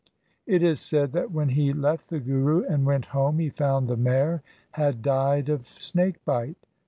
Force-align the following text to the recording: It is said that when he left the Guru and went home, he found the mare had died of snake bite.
It 0.47 0.63
is 0.63 0.79
said 0.79 1.11
that 1.11 1.29
when 1.31 1.49
he 1.49 1.73
left 1.73 2.09
the 2.09 2.19
Guru 2.19 2.63
and 2.65 2.87
went 2.87 3.05
home, 3.13 3.37
he 3.37 3.49
found 3.51 3.87
the 3.87 3.95
mare 3.95 4.41
had 4.71 5.03
died 5.03 5.47
of 5.47 5.67
snake 5.67 6.25
bite. 6.25 6.57